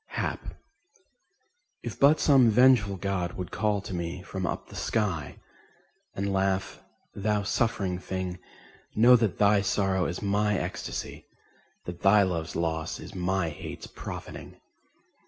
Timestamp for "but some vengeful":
1.99-2.95